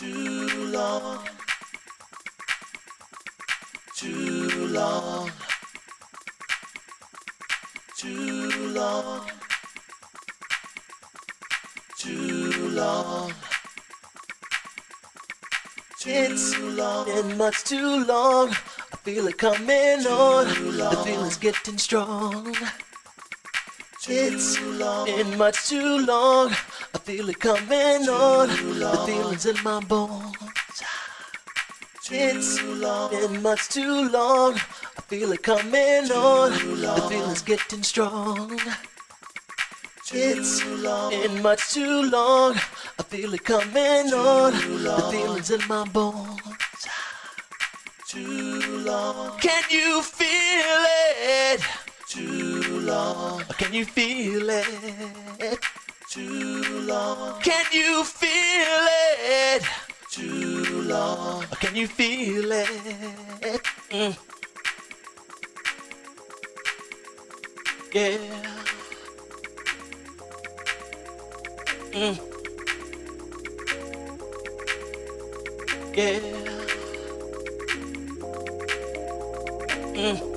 [0.00, 1.28] Too long.
[3.94, 5.30] Too long.
[7.98, 9.30] Too long.
[11.98, 13.34] Too long.
[16.06, 17.04] It's too long.
[17.04, 18.48] been much too long.
[18.48, 20.46] I feel it coming on.
[20.46, 22.56] The feeling's getting strong.
[24.08, 26.54] It's been much too long
[27.10, 28.48] feel it coming on.
[28.78, 30.36] The feeling's in my bones.
[32.12, 34.54] It's been much too long.
[34.54, 36.80] I feel it coming too on.
[36.80, 36.94] Long.
[36.94, 38.58] The feeling's getting strong.
[40.06, 41.10] Too it's long.
[41.10, 42.54] been much too long.
[42.98, 44.84] I feel it coming too on.
[44.84, 45.00] Long.
[45.00, 46.40] The feeling's in my bones.
[48.06, 49.36] Too long.
[49.38, 50.80] Can you feel
[51.54, 51.60] it?
[52.06, 53.42] Too long.
[53.58, 55.58] Can you feel it?
[56.10, 56.59] Too
[56.90, 57.40] long.
[57.40, 58.84] Can you feel
[59.54, 59.62] it?
[60.10, 61.44] Too long.
[61.60, 63.62] Can you feel it?
[63.90, 64.16] Mm.
[67.92, 68.18] Yeah.
[71.92, 72.16] Mm.
[75.94, 76.20] Yeah.
[79.94, 80.29] Mm.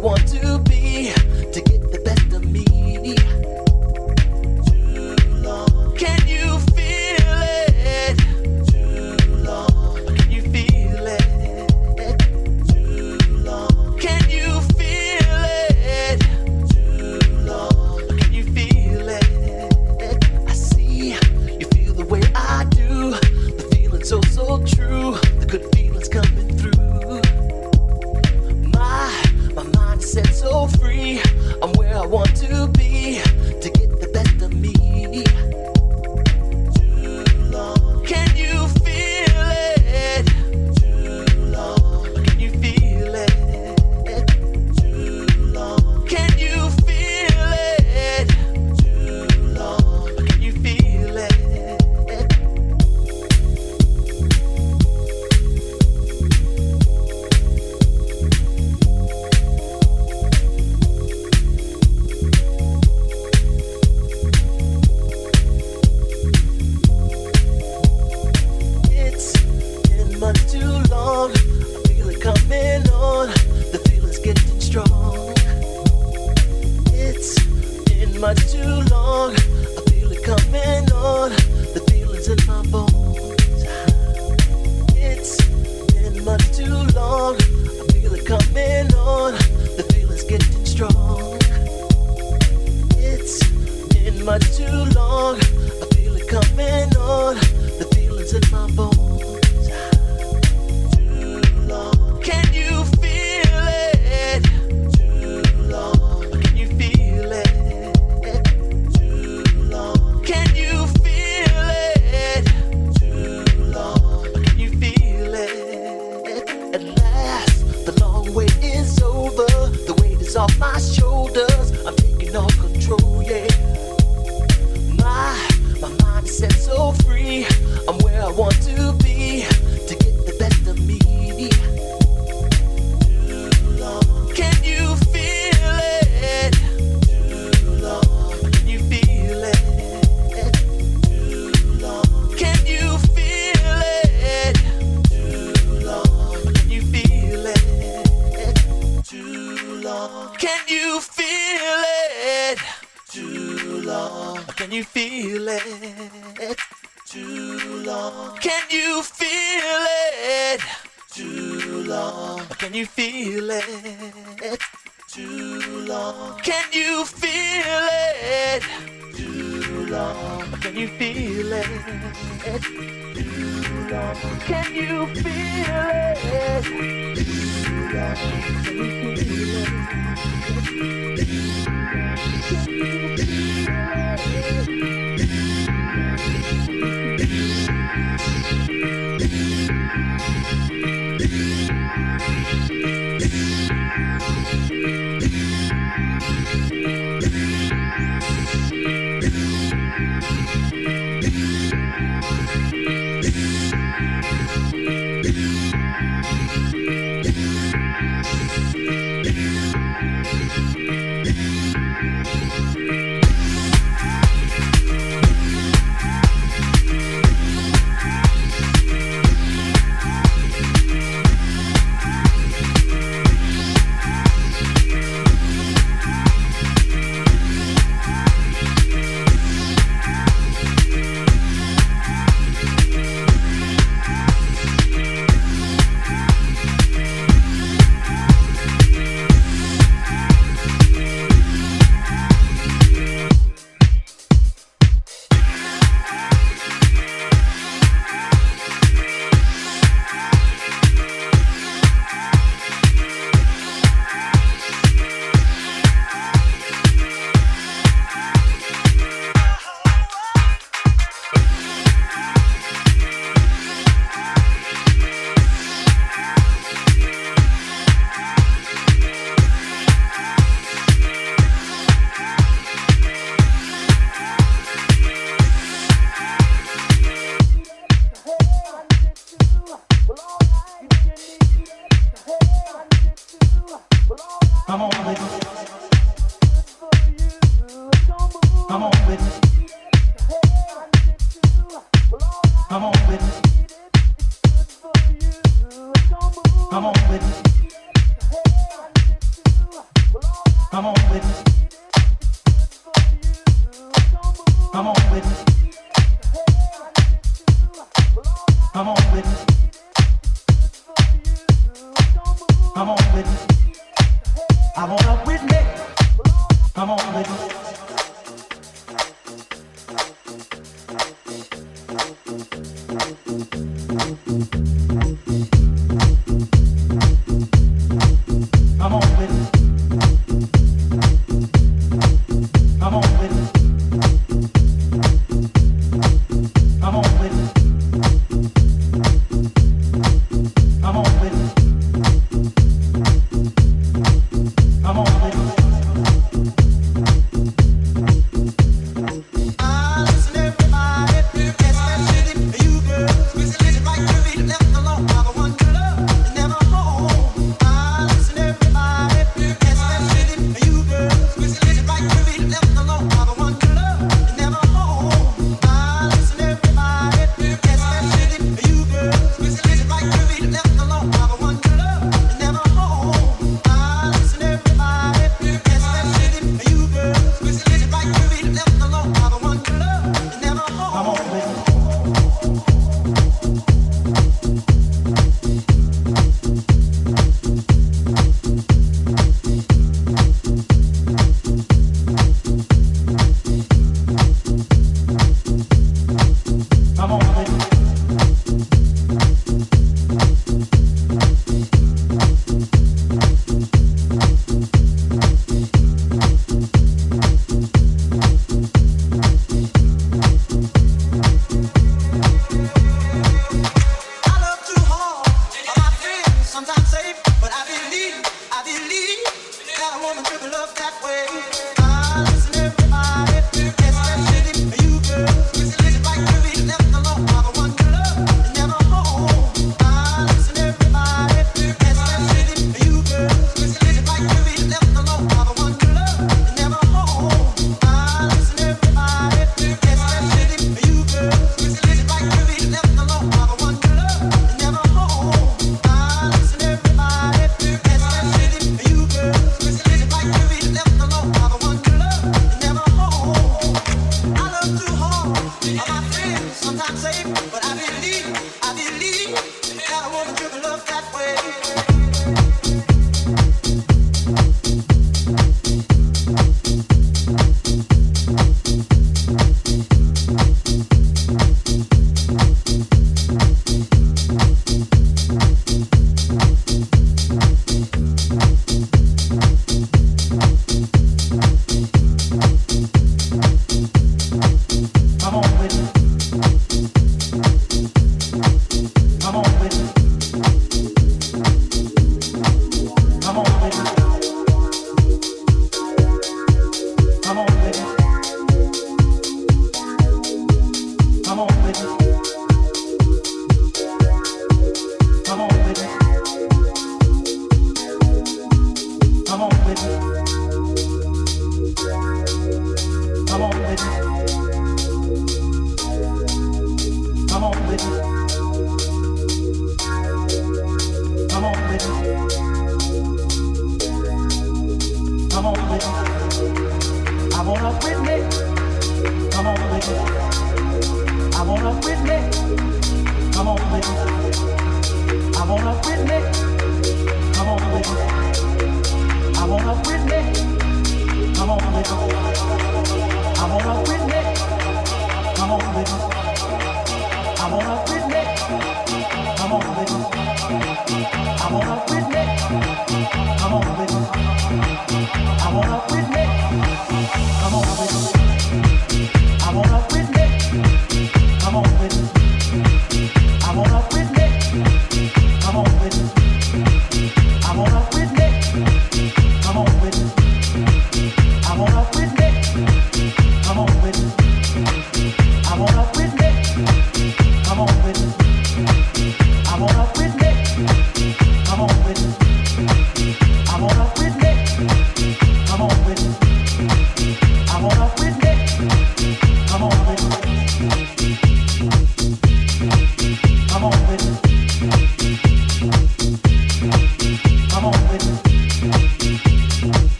[0.00, 0.69] want to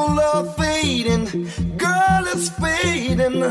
[0.00, 1.24] your love fading,
[1.76, 3.42] girl, it's fading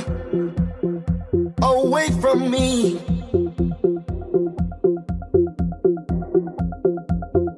[1.61, 2.99] away from me.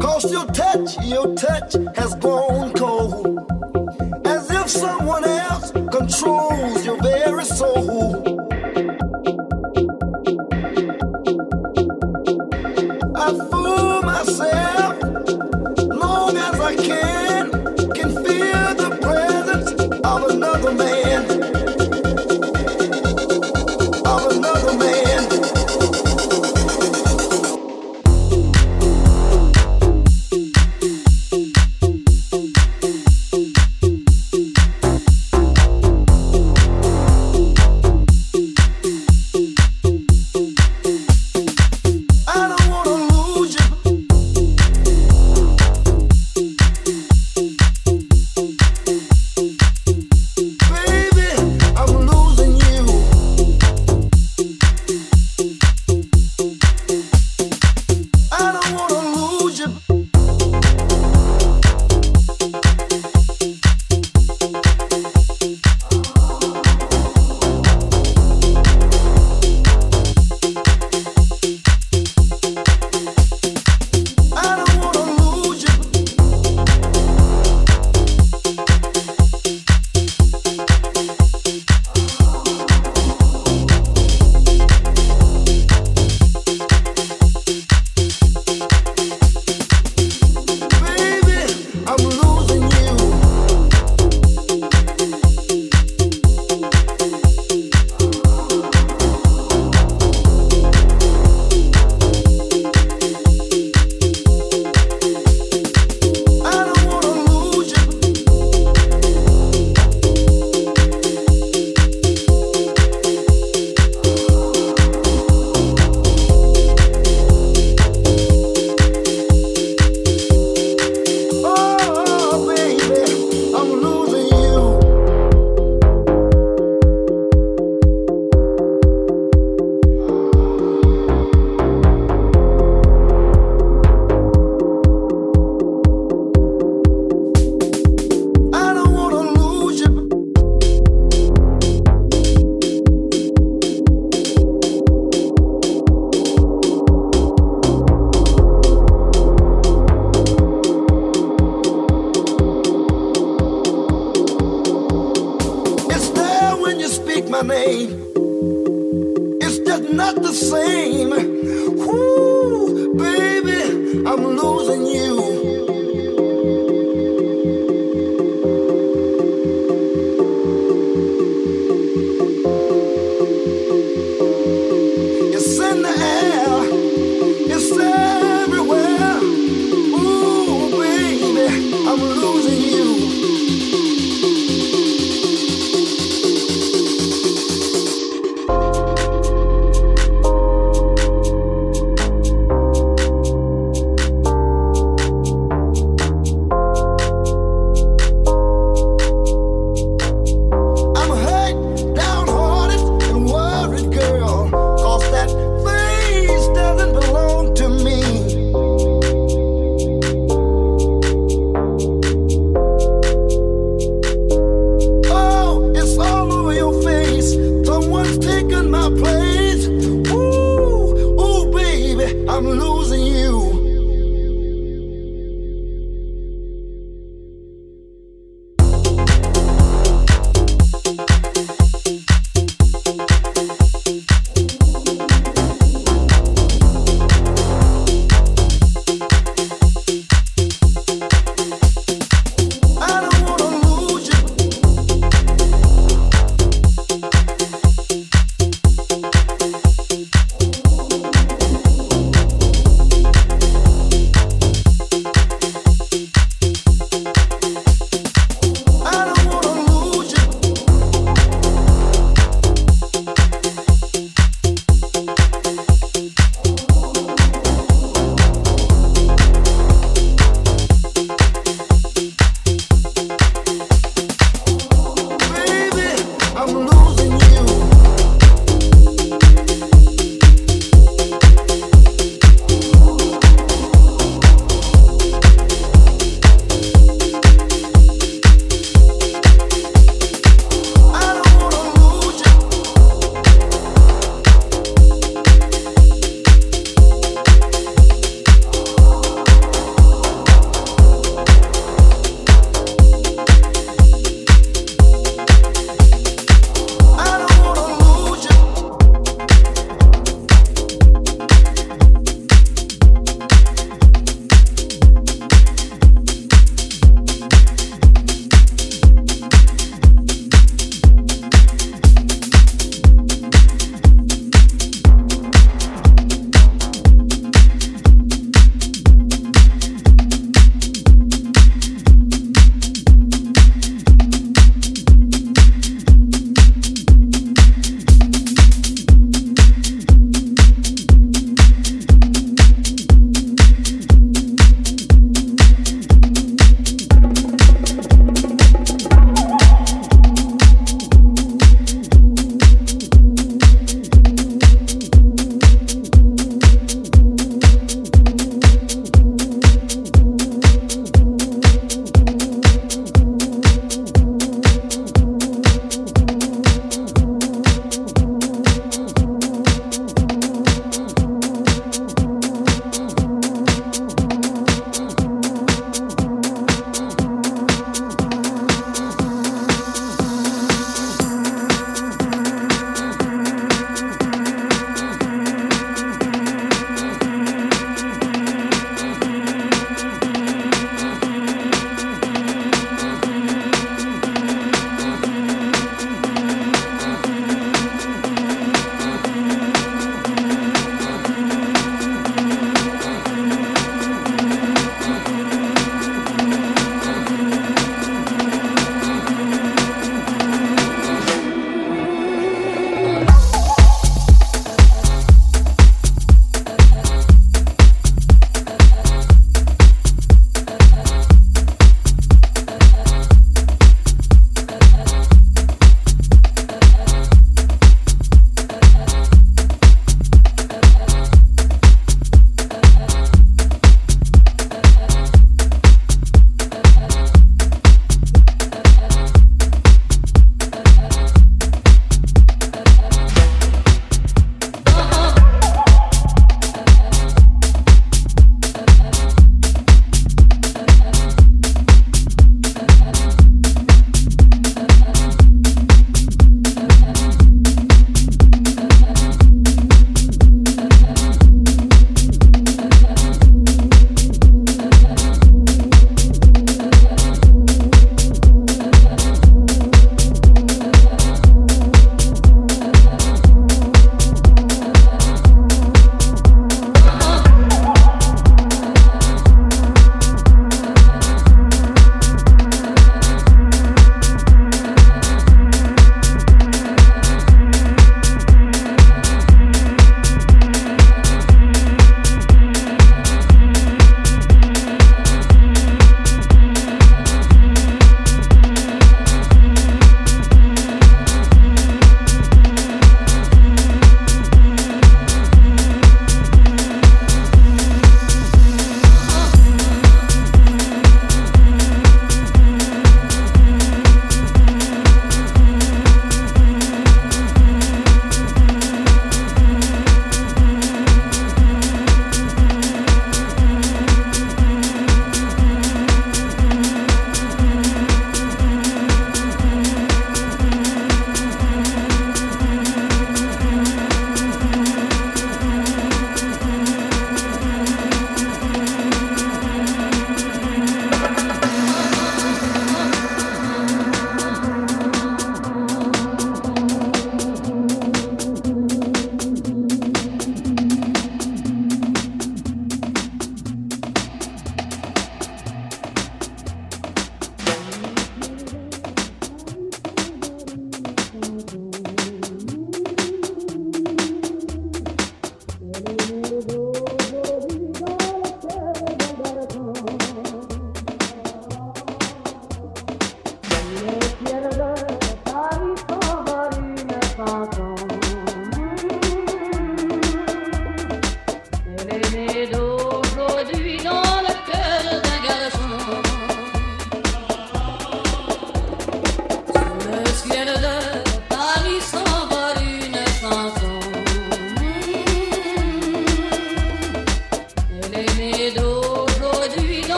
[0.00, 3.38] Cause your touch, your touch has grown cold.
[4.24, 8.37] As if someone else controls your very soul.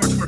[0.00, 0.27] Harper.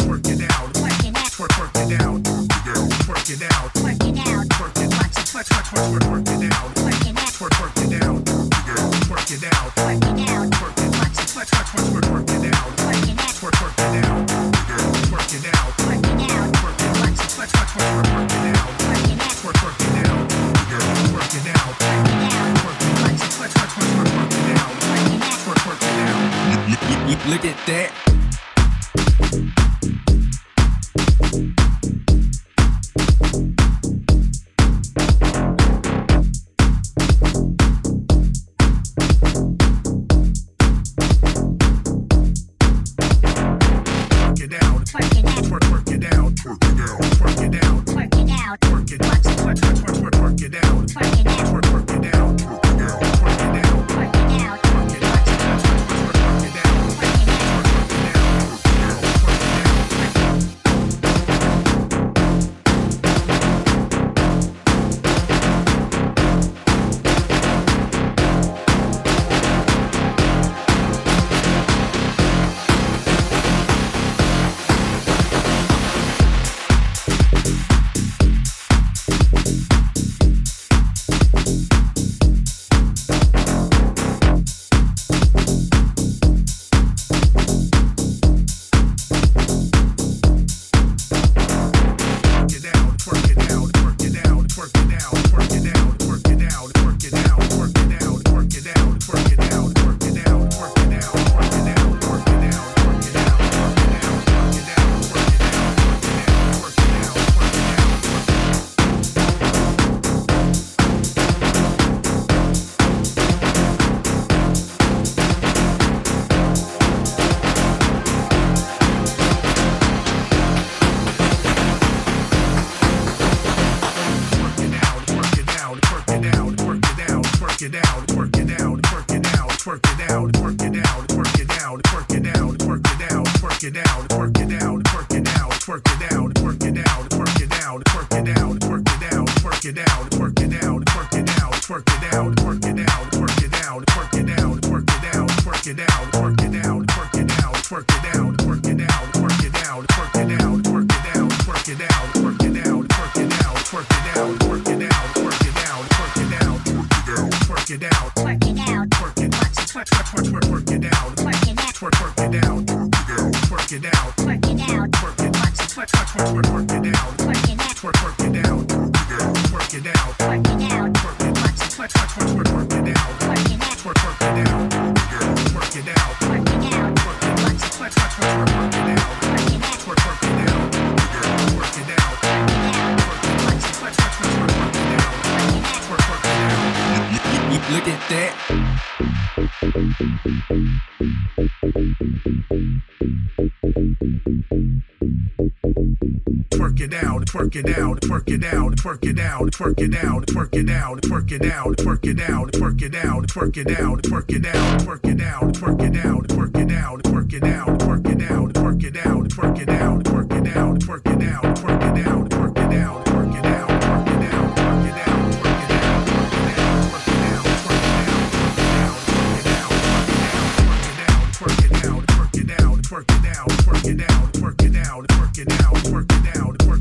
[197.50, 201.00] twerk it out, twerk it out, twerk it out, twerk it out, twerk it out,
[201.02, 204.46] twerk it out, twerk it out, twerk it out, twerk it out, twerk it out,
[204.46, 206.29] twerk it out, twerk it out, twerk it out.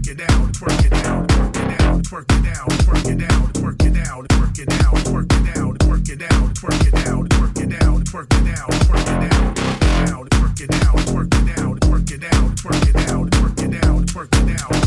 [0.09, 3.85] it out, twerk it out, twerk it out, twerk it out, twerk it out, twerk
[3.85, 7.61] it out, twerk it out, twerk it out, twerk it out, twerk it out, twerk
[7.61, 9.33] it out, twerk it out, twerk it
[10.09, 12.95] out, twerk it out, twerk it out, twerk it out, twerk it out, twerk it
[12.95, 14.78] out, twerk it out, twerk it out.